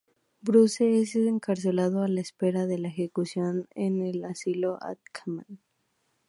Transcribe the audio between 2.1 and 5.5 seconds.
espera de la ejecución en el Asilo Arkham.